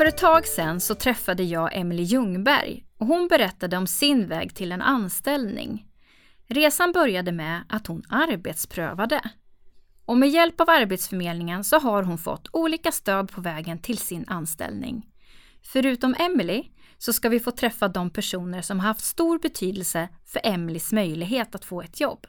För 0.00 0.06
ett 0.06 0.18
tag 0.18 0.46
sedan 0.46 0.80
så 0.80 0.94
träffade 0.94 1.42
jag 1.42 1.76
Emelie 1.76 2.04
Ljungberg 2.04 2.84
och 2.98 3.06
hon 3.06 3.28
berättade 3.28 3.76
om 3.76 3.86
sin 3.86 4.28
väg 4.28 4.54
till 4.54 4.72
en 4.72 4.82
anställning. 4.82 5.86
Resan 6.46 6.92
började 6.92 7.32
med 7.32 7.62
att 7.68 7.86
hon 7.86 8.02
arbetsprövade. 8.08 9.20
Och 10.04 10.16
med 10.16 10.28
hjälp 10.28 10.60
av 10.60 10.70
Arbetsförmedlingen 10.70 11.64
så 11.64 11.78
har 11.78 12.02
hon 12.02 12.18
fått 12.18 12.48
olika 12.52 12.92
stöd 12.92 13.30
på 13.32 13.40
vägen 13.40 13.78
till 13.78 13.98
sin 13.98 14.24
anställning. 14.28 15.06
Förutom 15.62 16.14
Emily 16.18 16.64
så 16.98 17.12
ska 17.12 17.28
vi 17.28 17.40
få 17.40 17.50
träffa 17.50 17.88
de 17.88 18.10
personer 18.10 18.62
som 18.62 18.80
haft 18.80 19.04
stor 19.04 19.38
betydelse 19.38 20.08
för 20.26 20.40
Emelies 20.44 20.92
möjlighet 20.92 21.54
att 21.54 21.64
få 21.64 21.82
ett 21.82 22.00
jobb. 22.00 22.26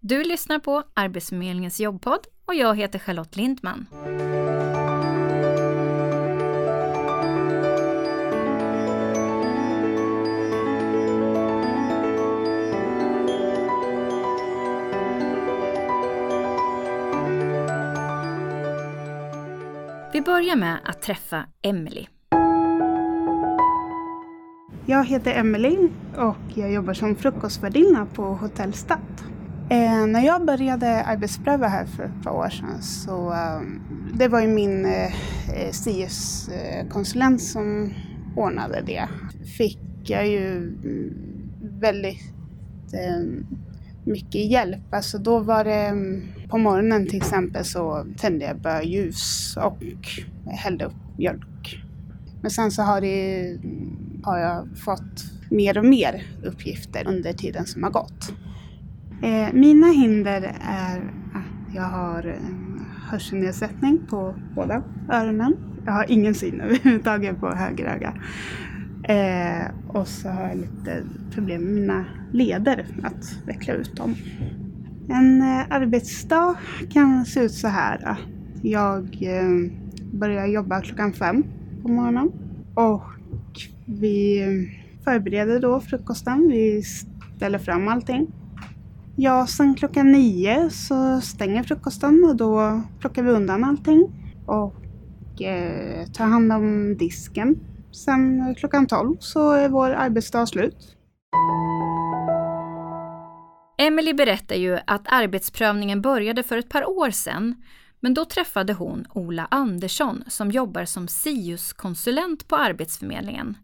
Du 0.00 0.24
lyssnar 0.24 0.58
på 0.58 0.82
Arbetsförmedlingens 0.94 1.80
jobbpodd 1.80 2.26
och 2.44 2.54
jag 2.54 2.76
heter 2.76 2.98
Charlotte 2.98 3.36
Lindman. 3.36 3.86
Vi 20.16 20.22
börjar 20.22 20.56
med 20.56 20.78
att 20.84 21.02
träffa 21.02 21.44
Emily. 21.62 22.06
Jag 24.86 25.04
heter 25.04 25.34
Emily 25.34 25.76
och 26.16 26.36
jag 26.54 26.72
jobbar 26.72 26.94
som 26.94 27.16
frukostvärdinna 27.16 28.06
på 28.06 28.22
Hotell 28.22 28.72
Stad. 28.72 28.98
Eh, 29.70 30.06
när 30.06 30.26
jag 30.26 30.46
började 30.46 31.04
arbetspröva 31.04 31.66
här 31.68 31.86
för 31.86 32.04
ett 32.04 32.22
par 32.24 32.30
år 32.30 32.48
sedan 32.48 32.82
så 32.82 33.32
eh, 33.32 33.60
det 34.14 34.28
var 34.28 34.40
ju 34.40 34.48
min 34.48 34.86
eh, 34.86 35.12
CS-konsulent 35.72 37.42
som 37.42 37.94
ordnade 38.36 38.82
det. 38.86 39.08
Fick 39.58 39.80
jag 40.04 40.28
ju 40.28 40.56
mm, 40.56 41.14
väldigt 41.60 42.32
eh, 42.92 43.44
mycket 44.04 44.50
hjälp. 44.50 44.94
Alltså 44.94 45.18
då 45.18 45.38
var 45.38 45.64
det 45.64 45.86
mm, 45.86 46.22
på 46.48 46.58
morgonen 46.58 47.06
till 47.06 47.16
exempel 47.16 47.64
så 47.64 48.06
tände 48.16 48.44
jag 48.44 48.60
bara 48.60 48.82
ljus 48.82 49.56
och 49.56 49.78
hällde 50.46 50.84
upp 50.84 51.18
mjölk. 51.18 51.82
Men 52.42 52.50
sen 52.50 52.70
så 52.70 52.82
har, 52.82 53.00
det, 53.00 53.58
har 54.22 54.38
jag 54.38 54.68
fått 54.78 55.24
mer 55.50 55.78
och 55.78 55.84
mer 55.84 56.22
uppgifter 56.44 57.08
under 57.08 57.32
tiden 57.32 57.66
som 57.66 57.82
har 57.82 57.90
gått. 57.90 58.32
Eh, 59.22 59.52
mina 59.52 59.86
hinder 59.86 60.56
är 60.60 60.98
att 61.34 61.74
jag 61.74 61.82
har 61.82 62.26
eh, 62.26 62.56
hörselnedsättning 63.10 63.98
på 64.10 64.34
båda 64.54 64.82
öronen. 65.12 65.56
Jag 65.84 65.92
har 65.92 66.10
ingen 66.10 66.34
syn 66.34 66.60
överhuvudtaget 66.64 67.40
på 67.40 67.54
höger 67.54 67.84
öga. 67.84 68.14
Eh, 69.08 69.70
och 69.88 70.08
så 70.08 70.28
har 70.28 70.48
jag 70.48 70.56
lite 70.56 71.02
problem 71.30 71.62
med 71.62 71.74
mina 71.74 72.04
leder, 72.32 72.86
att 73.02 73.46
veckla 73.46 73.74
ut 73.74 73.96
dem. 73.96 74.14
En 75.08 75.42
eh, 75.42 75.66
arbetsdag 75.70 76.54
kan 76.90 77.24
se 77.24 77.40
ut 77.40 77.52
så 77.52 77.68
här. 77.68 78.08
Eh. 78.10 78.16
Jag 78.62 79.18
eh, 79.22 79.70
börjar 80.12 80.46
jobba 80.46 80.80
klockan 80.80 81.12
fem 81.12 81.44
på 81.82 81.88
morgonen. 81.88 82.32
Och 82.74 83.02
vi 83.84 84.44
förbereder 85.04 85.60
då 85.60 85.80
frukosten. 85.80 86.48
Vi 86.48 86.82
ställer 87.36 87.58
fram 87.58 87.88
allting. 87.88 88.26
Ja, 89.16 89.46
sen 89.46 89.74
klockan 89.74 90.12
nio 90.12 90.70
så 90.70 91.20
stänger 91.20 91.62
frukosten 91.62 92.24
och 92.24 92.36
då 92.36 92.82
plockar 93.00 93.22
vi 93.22 93.30
undan 93.30 93.64
allting. 93.64 94.06
Och 94.46 95.42
eh, 95.42 96.06
tar 96.06 96.24
hand 96.24 96.52
om 96.52 96.96
disken. 96.96 97.60
Sen 97.92 98.54
klockan 98.54 98.86
tolv 98.86 99.16
så 99.18 99.52
är 99.52 99.68
vår 99.68 99.90
arbetsdag 99.90 100.46
slut. 100.46 100.96
Emily 103.78 104.14
berättar 104.14 104.56
ju 104.56 104.78
att 104.86 105.06
arbetsprövningen 105.08 106.02
började 106.02 106.42
för 106.42 106.58
ett 106.58 106.68
par 106.68 106.88
år 106.88 107.10
sedan, 107.10 107.62
men 108.00 108.14
då 108.14 108.24
träffade 108.24 108.72
hon 108.72 109.06
Ola 109.14 109.48
Andersson 109.50 110.24
som 110.28 110.50
jobbar 110.50 110.84
som 110.84 111.08
SIUS-konsulent 111.08 112.48
på 112.48 112.56
Arbetsförmedlingen. 112.56 113.56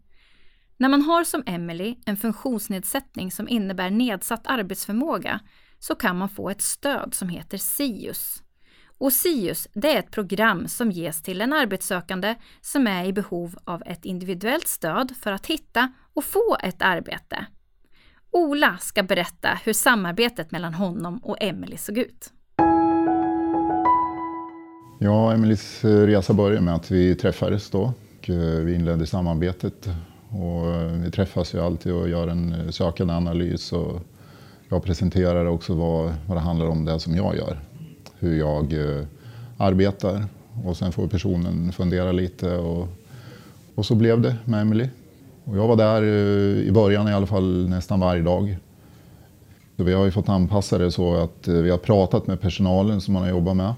När 0.77 0.89
man 0.89 1.01
har 1.01 1.23
som 1.23 1.43
Emily 1.45 1.95
en 2.05 2.17
funktionsnedsättning 2.17 3.31
som 3.31 3.49
innebär 3.49 3.89
nedsatt 3.89 4.47
arbetsförmåga 4.47 5.39
så 5.79 5.95
kan 5.95 6.17
man 6.17 6.29
få 6.29 6.49
ett 6.49 6.61
stöd 6.61 7.13
som 7.13 7.29
heter 7.29 7.57
SIUS. 7.57 8.43
Och 8.97 9.13
SIUS 9.13 9.67
det 9.73 9.95
är 9.95 9.99
ett 9.99 10.11
program 10.11 10.67
som 10.67 10.91
ges 10.91 11.23
till 11.23 11.41
en 11.41 11.53
arbetssökande 11.53 12.35
som 12.61 12.87
är 12.87 13.05
i 13.05 13.13
behov 13.13 13.55
av 13.63 13.83
ett 13.85 14.05
individuellt 14.05 14.67
stöd 14.67 15.13
för 15.21 15.31
att 15.31 15.45
hitta 15.45 15.93
och 16.13 16.23
få 16.23 16.57
ett 16.63 16.81
arbete. 16.81 17.45
Ola 18.35 18.77
ska 18.81 19.03
berätta 19.03 19.49
hur 19.63 19.73
samarbetet 19.73 20.51
mellan 20.51 20.73
honom 20.73 21.17
och 21.17 21.37
Emily 21.39 21.77
såg 21.77 21.97
ut. 21.97 22.31
Ja, 24.99 25.33
Emelies 25.33 25.85
eh, 25.85 25.89
resa 25.89 26.33
började 26.33 26.61
med 26.61 26.75
att 26.75 26.91
vi 26.91 27.15
träffades 27.15 27.69
då 27.69 27.93
och 28.19 28.29
eh, 28.29 28.35
vi 28.35 28.75
inledde 28.75 29.07
samarbetet. 29.07 29.89
Och 30.29 30.67
eh, 30.67 30.91
vi 30.91 31.11
träffas 31.11 31.53
ju 31.53 31.59
alltid 31.59 31.93
och 31.93 32.09
gör 32.09 32.27
en 32.27 32.73
sökande 32.73 33.13
analys 33.13 33.73
och 33.73 34.01
jag 34.69 34.83
presenterar 34.83 35.45
också 35.45 35.73
vad, 35.73 36.13
vad 36.27 36.37
det 36.37 36.41
handlar 36.41 36.65
om 36.65 36.85
det 36.85 36.99
som 36.99 37.15
jag 37.15 37.35
gör. 37.35 37.59
Hur 38.19 38.39
jag 38.39 38.73
arbetar 39.57 40.25
och 40.65 40.77
sen 40.77 40.91
får 40.91 41.07
personen 41.07 41.71
fundera 41.71 42.11
lite 42.11 42.57
och, 42.57 42.87
och 43.75 43.85
så 43.85 43.95
blev 43.95 44.21
det 44.21 44.35
med 44.45 44.61
Emelie. 44.61 44.89
Och 45.45 45.57
jag 45.57 45.67
var 45.67 45.75
där 45.75 46.01
eh, 46.01 46.67
i 46.67 46.71
början 46.71 47.07
i 47.07 47.13
alla 47.13 47.25
fall 47.25 47.69
nästan 47.69 47.99
varje 47.99 48.21
dag. 48.21 48.57
Vi 49.75 49.93
har 49.93 50.05
ju 50.05 50.11
fått 50.11 50.29
anpassa 50.29 50.77
det 50.77 50.91
så 50.91 51.15
att 51.15 51.47
eh, 51.47 51.53
vi 51.53 51.69
har 51.69 51.77
pratat 51.77 52.27
med 52.27 52.41
personalen 52.41 53.01
som 53.01 53.13
man 53.13 53.23
har 53.23 53.29
jobbat 53.29 53.55
med 53.55 53.73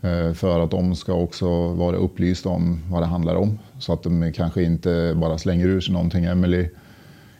eh, 0.00 0.34
för 0.34 0.60
att 0.60 0.70
de 0.70 0.96
ska 0.96 1.12
också 1.12 1.68
vara 1.68 1.96
upplysta 1.96 2.48
om 2.48 2.80
vad 2.90 3.02
det 3.02 3.06
handlar 3.06 3.34
om. 3.34 3.58
Så 3.78 3.92
att 3.92 4.02
de 4.02 4.32
kanske 4.32 4.62
inte 4.62 5.14
bara 5.16 5.38
slänger 5.38 5.66
ur 5.66 5.80
sig 5.80 5.94
någonting. 5.94 6.24
Emily 6.24 6.68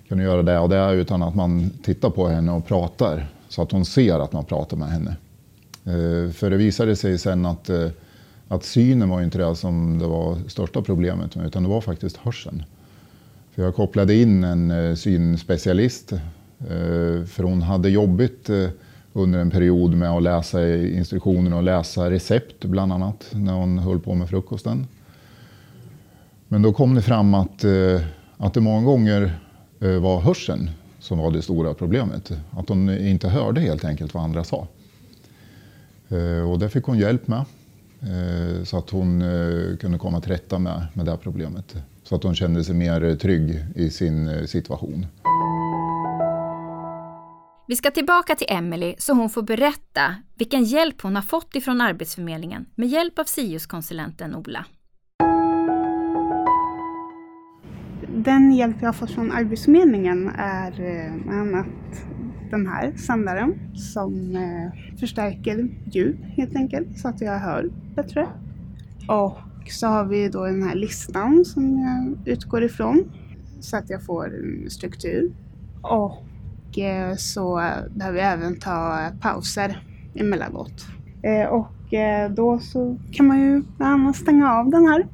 kan 0.09 0.19
du 0.19 0.25
göra 0.25 0.43
det 0.43 0.59
och 0.59 0.69
det 0.69 0.93
utan 0.93 1.23
att 1.23 1.35
man 1.35 1.71
tittar 1.83 2.11
på 2.11 2.29
henne 2.29 2.53
och 2.53 2.67
pratar 2.67 3.27
så 3.49 3.63
att 3.63 3.73
hon 3.73 3.85
ser 3.85 4.19
att 4.19 4.33
man 4.33 4.45
pratar 4.45 4.77
med 4.77 4.89
henne. 4.89 5.17
För 6.33 6.51
det 6.51 6.57
visade 6.57 6.97
sig 6.97 7.19
sen 7.19 7.47
att, 7.47 7.71
att 8.49 8.65
synen 8.65 9.09
var 9.09 9.23
inte 9.23 9.39
det 9.39 9.57
som 9.57 9.99
det 9.99 10.07
var 10.07 10.37
största 10.49 10.83
problemet 10.83 11.37
med 11.37 11.47
utan 11.47 11.63
det 11.63 11.69
var 11.69 11.81
faktiskt 11.81 12.17
hörseln. 12.17 12.63
För 13.55 13.63
jag 13.63 13.75
kopplade 13.75 14.15
in 14.15 14.45
en 14.45 14.71
eh, 14.71 14.95
synspecialist 14.95 16.13
eh, 16.13 16.19
för 17.27 17.43
hon 17.43 17.63
hade 17.63 17.91
jobbigt 17.91 18.51
eh, 18.51 18.69
under 19.13 19.39
en 19.39 19.51
period 19.51 19.95
med 19.95 20.11
att 20.11 20.23
läsa 20.23 20.77
instruktioner 20.77 21.57
och 21.57 21.63
läsa 21.63 22.11
recept 22.11 22.65
bland 22.65 22.93
annat 22.93 23.29
när 23.33 23.53
hon 23.53 23.79
höll 23.79 24.01
på 24.01 24.15
med 24.15 24.29
frukosten. 24.29 24.87
Men 26.49 26.63
då 26.63 26.73
kom 26.73 26.95
det 26.95 27.03
fram 27.03 27.35
att, 27.35 27.65
att 28.37 28.55
det 28.55 28.61
många 28.61 28.87
gånger 28.87 29.39
var 29.79 30.21
hörseln 30.21 30.71
som 30.99 31.19
var 31.19 31.31
det 31.31 31.43
stora 31.43 31.75
problemet. 31.75 32.33
Att 32.51 32.69
hon 32.69 32.91
inte 32.91 33.29
hörde 33.29 33.61
helt 33.61 33.85
enkelt 33.85 34.15
vad 34.15 34.25
andra 34.25 34.45
sa. 34.45 34.67
Och 36.51 36.59
det 36.59 36.69
fick 36.69 36.85
hon 36.85 36.99
hjälp 36.99 37.29
med 37.29 37.45
så 38.65 38.79
att 38.79 38.91
hon 38.91 39.25
kunde 39.81 39.99
komma 39.99 40.21
till 40.21 40.31
rätta 40.31 40.59
med, 40.59 40.87
med 40.95 41.07
det 41.07 41.17
problemet. 41.17 41.77
Så 42.03 42.15
att 42.15 42.23
hon 42.23 42.35
kände 42.35 42.65
sig 42.65 42.75
mer 42.75 43.17
trygg 43.17 43.65
i 43.75 43.91
sin 43.91 44.29
eh, 44.29 44.45
situation. 44.45 45.07
Vi 47.69 47.77
ska 47.77 47.91
tillbaka 47.91 48.35
till 48.35 48.47
Emily 48.51 48.95
så 48.99 49.13
hon 49.13 49.31
får 49.31 49.43
berätta 49.43 50.17
vilken 50.35 50.65
hjälp 50.65 51.03
hon 51.03 51.15
har 51.15 51.23
fått 51.23 51.57
ifrån 51.57 51.81
Arbetsförmedlingen 51.81 52.67
med 52.75 52.89
hjälp 52.89 53.19
av 53.19 53.25
SIUS-konsulenten 53.25 54.35
Ola. 54.35 54.65
Den 58.17 58.53
hjälp 58.53 58.77
jag 58.81 58.89
har 58.89 58.93
fått 58.93 59.11
från 59.11 59.33
Arbetsförmedlingen 59.33 60.31
är 60.37 60.71
eh, 60.81 61.23
bland 61.25 61.41
annat 61.41 61.67
den 62.51 62.67
här 62.67 62.93
sändaren 62.97 63.55
som 63.75 64.37
eh, 64.37 64.97
förstärker 64.99 65.69
ljud 65.93 66.19
helt 66.37 66.57
enkelt 66.57 66.99
så 66.99 67.09
att 67.09 67.21
jag 67.21 67.39
hör 67.39 67.71
bättre. 67.95 68.27
Och 69.09 69.39
så 69.71 69.87
har 69.87 70.05
vi 70.05 70.29
då 70.29 70.45
den 70.45 70.63
här 70.63 70.75
listan 70.75 71.45
som 71.45 71.79
jag 71.79 72.29
utgår 72.33 72.65
ifrån 72.65 73.13
så 73.61 73.77
att 73.77 73.91
jag 73.91 74.05
får 74.05 74.35
en 74.35 74.71
struktur. 74.71 75.33
Och 75.83 76.79
eh, 76.79 77.17
så 77.17 77.71
behöver 77.91 78.19
jag 78.19 78.33
även 78.33 78.59
ta 78.59 79.09
pauser 79.21 79.83
emellanåt. 80.15 80.87
Eh, 81.23 81.49
och 81.49 81.95
eh, 81.95 82.31
då 82.31 82.59
så 82.59 82.99
kan 83.13 83.27
man 83.27 83.41
ju 83.41 83.63
bland 83.77 83.93
annat 83.95 84.17
stänga 84.17 84.53
av 84.53 84.71
den 84.71 84.87
här. 84.87 85.07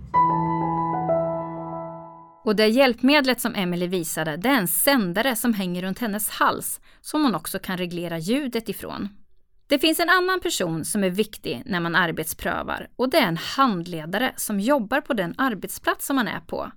Och 2.44 2.56
det 2.56 2.66
hjälpmedlet 2.66 3.40
som 3.40 3.54
Emily 3.54 3.86
visade, 3.86 4.36
det 4.36 4.48
är 4.48 4.58
en 4.58 4.68
sändare 4.68 5.36
som 5.36 5.54
hänger 5.54 5.82
runt 5.82 5.98
hennes 5.98 6.30
hals 6.30 6.80
som 7.00 7.22
hon 7.22 7.34
också 7.34 7.58
kan 7.58 7.76
reglera 7.76 8.18
ljudet 8.18 8.68
ifrån. 8.68 9.08
Det 9.70 9.78
finns 9.78 10.00
en 10.00 10.08
annan 10.08 10.40
person 10.40 10.84
som 10.84 11.04
är 11.04 11.10
viktig 11.10 11.62
när 11.66 11.80
man 11.80 11.94
arbetsprövar 11.94 12.88
och 12.96 13.10
det 13.10 13.16
är 13.16 13.28
en 13.28 13.36
handledare 13.36 14.32
som 14.36 14.60
jobbar 14.60 15.00
på 15.00 15.14
den 15.14 15.34
arbetsplats 15.38 16.06
som 16.06 16.16
man 16.16 16.28
är 16.28 16.40
på. 16.40 16.70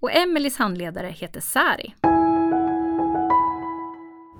Och 0.00 0.16
Emelies 0.16 0.56
handledare 0.56 1.08
heter 1.08 1.40
Sari. 1.40 1.94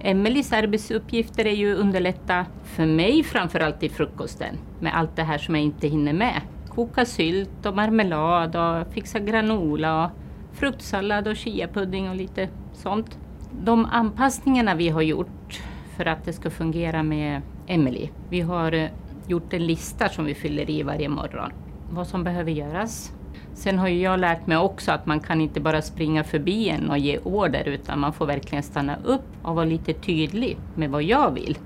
Emelies 0.00 0.52
arbetsuppgifter 0.52 1.46
är 1.46 1.54
ju 1.54 1.72
att 1.72 1.78
underlätta 1.78 2.46
för 2.64 2.86
mig 2.86 3.22
framförallt 3.24 3.82
i 3.82 3.88
frukosten 3.88 4.58
med 4.80 4.96
allt 4.96 5.16
det 5.16 5.22
här 5.22 5.38
som 5.38 5.54
jag 5.54 5.64
inte 5.64 5.88
hinner 5.88 6.12
med. 6.12 6.40
Koka 6.68 7.04
sylt 7.04 7.66
och 7.66 7.76
marmelad 7.76 8.56
och 8.56 8.92
fixa 8.92 9.18
granola 9.18 10.04
och 10.04 10.10
fruktsallad 10.58 11.28
och 11.28 11.36
chiapudding 11.36 12.08
och 12.08 12.16
lite 12.16 12.48
sånt. 12.72 13.18
De 13.64 13.84
anpassningarna 13.84 14.74
vi 14.74 14.88
har 14.88 15.02
gjort 15.02 15.62
för 15.96 16.06
att 16.06 16.24
det 16.24 16.32
ska 16.32 16.50
fungera 16.50 17.02
med 17.02 17.42
Emelie. 17.66 18.10
Vi 18.28 18.40
har 18.40 18.72
eh, 18.72 18.88
gjort 19.28 19.52
en 19.52 19.66
lista 19.66 20.08
som 20.08 20.24
vi 20.24 20.34
fyller 20.34 20.70
i 20.70 20.82
varje 20.82 21.08
morgon. 21.08 21.52
Vad 21.90 22.06
som 22.06 22.24
behöver 22.24 22.52
göras. 22.52 23.12
Sen 23.54 23.78
har 23.78 23.88
ju 23.88 24.00
jag 24.00 24.20
lärt 24.20 24.46
mig 24.46 24.56
också 24.56 24.92
att 24.92 25.06
man 25.06 25.20
kan 25.20 25.40
inte 25.40 25.60
bara 25.60 25.82
springa 25.82 26.24
förbi 26.24 26.68
en 26.68 26.90
och 26.90 26.98
ge 26.98 27.18
order 27.18 27.68
utan 27.68 28.00
man 28.00 28.12
får 28.12 28.26
verkligen 28.26 28.62
stanna 28.62 28.96
upp 29.04 29.26
och 29.42 29.54
vara 29.54 29.64
lite 29.64 29.92
tydlig 29.92 30.58
med 30.74 30.90
vad 30.90 31.02
jag 31.02 31.30
vill. 31.30 31.58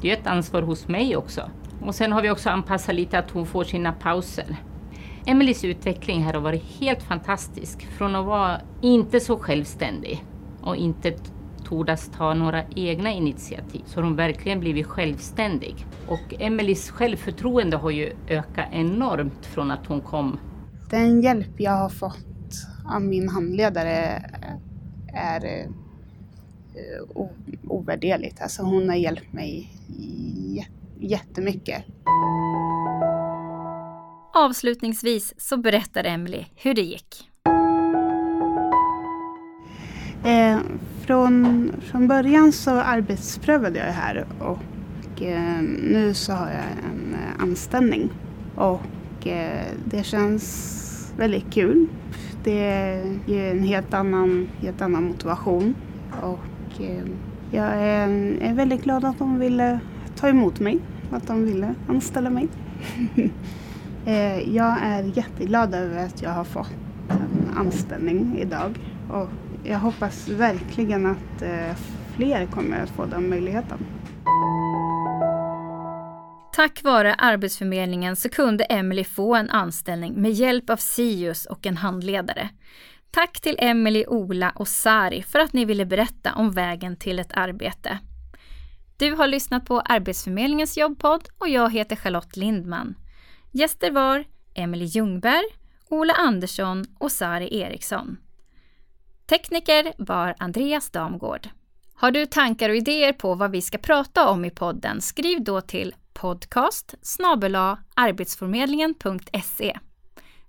Det 0.00 0.10
är 0.10 0.16
ett 0.16 0.26
ansvar 0.26 0.62
hos 0.62 0.88
mig 0.88 1.16
också. 1.16 1.50
Och 1.80 1.94
sen 1.94 2.12
har 2.12 2.22
vi 2.22 2.30
också 2.30 2.50
anpassat 2.50 2.94
lite 2.94 3.18
att 3.18 3.30
hon 3.30 3.46
får 3.46 3.64
sina 3.64 3.92
pauser. 3.92 4.56
Emelies 5.26 5.64
utveckling 5.64 6.22
här 6.22 6.34
har 6.34 6.40
varit 6.40 6.80
helt 6.80 7.02
fantastisk. 7.02 7.86
Från 7.86 8.16
att 8.16 8.26
vara 8.26 8.60
inte 8.80 9.20
så 9.20 9.38
självständig 9.38 10.24
och 10.60 10.76
inte 10.76 11.12
tordas 11.72 12.10
ta 12.16 12.34
några 12.34 12.64
egna 12.76 13.10
initiativ. 13.12 13.82
Så 13.86 14.00
hon 14.00 14.16
verkligen 14.16 14.60
blivit 14.60 14.86
självständig. 14.86 15.86
Och 16.08 16.34
Emelies 16.38 16.90
självförtroende 16.90 17.76
har 17.76 17.90
ju 17.90 18.12
ökat 18.28 18.68
enormt 18.72 19.46
från 19.46 19.70
att 19.70 19.86
hon 19.86 20.00
kom. 20.00 20.38
Den 20.90 21.22
hjälp 21.22 21.60
jag 21.60 21.72
har 21.72 21.88
fått 21.88 22.16
av 22.84 23.02
min 23.02 23.28
handledare 23.28 24.22
är 25.14 25.44
eh, 25.44 27.26
ovärderligt. 27.64 28.42
Alltså 28.42 28.62
hon 28.62 28.88
har 28.88 28.96
hjälpt 28.96 29.32
mig 29.32 29.70
jättemycket. 31.00 31.84
Avslutningsvis 34.34 35.34
så 35.36 35.56
berättar 35.56 36.04
Emily 36.04 36.44
hur 36.54 36.74
det 36.74 36.82
gick. 36.82 37.31
Eh, 40.24 40.58
från, 41.00 41.72
från 41.80 42.08
början 42.08 42.52
så 42.52 42.70
arbetsprövade 42.70 43.78
jag 43.78 43.92
här 43.92 44.26
och 44.40 45.22
eh, 45.22 45.62
nu 45.82 46.14
så 46.14 46.32
har 46.32 46.46
jag 46.46 46.64
en 46.92 47.14
eh, 47.14 47.42
anställning. 47.42 48.10
Och 48.54 49.26
eh, 49.26 49.66
det 49.84 50.04
känns 50.04 51.14
väldigt 51.16 51.52
kul. 51.52 51.86
Det 52.44 53.02
ger 53.26 53.50
en 53.50 53.62
helt 53.62 53.94
annan, 53.94 54.48
helt 54.60 54.82
annan 54.82 55.04
motivation. 55.04 55.74
Och 56.22 56.80
eh, 56.82 57.04
jag 57.50 57.66
är, 57.66 58.08
är 58.40 58.54
väldigt 58.54 58.82
glad 58.82 59.04
att 59.04 59.18
de 59.18 59.38
ville 59.38 59.80
ta 60.16 60.28
emot 60.28 60.60
mig, 60.60 60.78
att 61.10 61.26
de 61.26 61.44
ville 61.44 61.74
anställa 61.88 62.30
mig. 62.30 62.48
Eh, 64.06 64.54
jag 64.56 64.76
är 64.82 65.02
jätteglad 65.16 65.74
över 65.74 66.04
att 66.04 66.22
jag 66.22 66.30
har 66.30 66.44
fått 66.44 66.74
en 67.08 67.56
anställning 67.56 68.38
idag 68.38 68.78
och 69.10 69.28
jag 69.64 69.78
hoppas 69.78 70.28
verkligen 70.28 71.06
att 71.06 71.42
eh, 71.42 71.76
fler 72.16 72.46
kommer 72.46 72.82
att 72.82 72.90
få 72.90 73.04
den 73.04 73.28
möjligheten. 73.28 73.78
Tack 76.52 76.82
vare 76.82 77.14
Arbetsförmedlingen 77.14 78.16
så 78.16 78.28
kunde 78.28 78.64
Emily 78.64 79.04
få 79.04 79.34
en 79.34 79.50
anställning 79.50 80.14
med 80.14 80.32
hjälp 80.32 80.70
av 80.70 80.76
Sius 80.76 81.46
och 81.46 81.66
en 81.66 81.76
handledare. 81.76 82.48
Tack 83.10 83.40
till 83.40 83.56
Emily, 83.58 84.04
Ola 84.08 84.52
och 84.56 84.68
Sari 84.68 85.22
för 85.22 85.38
att 85.38 85.52
ni 85.52 85.64
ville 85.64 85.86
berätta 85.86 86.34
om 86.34 86.50
vägen 86.50 86.96
till 86.96 87.18
ett 87.18 87.32
arbete. 87.34 87.98
Du 88.96 89.14
har 89.14 89.26
lyssnat 89.26 89.66
på 89.66 89.80
Arbetsförmedlingens 89.80 90.78
jobbpodd 90.78 91.28
och 91.38 91.48
jag 91.48 91.72
heter 91.72 91.96
Charlotte 91.96 92.36
Lindman. 92.36 92.94
Gäster 93.50 93.90
var 93.90 94.24
Emily 94.54 94.84
Ljungberg, 94.84 95.44
Ola 95.88 96.14
Andersson 96.14 96.84
och 96.98 97.12
Sari 97.12 97.58
Eriksson. 97.60 98.16
Tekniker 99.32 99.92
var 99.98 100.34
Andreas 100.38 100.90
Damgård. 100.90 101.48
Har 101.94 102.10
du 102.10 102.26
tankar 102.26 102.70
och 102.70 102.76
idéer 102.76 103.12
på 103.12 103.34
vad 103.34 103.50
vi 103.50 103.62
ska 103.62 103.78
prata 103.78 104.28
om 104.28 104.44
i 104.44 104.50
podden, 104.50 105.00
skriv 105.00 105.44
då 105.44 105.60
till 105.60 105.94
podcast 106.12 106.94
arbetsförmedlingen.se. 107.94 109.78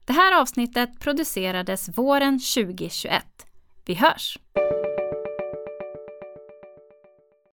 Det 0.06 0.14
här 0.14 0.42
avsnittet 0.42 1.00
producerades 1.00 1.98
våren 1.98 2.40
2021. 2.40 3.24
Vi 3.86 3.94
hörs! 3.94 4.38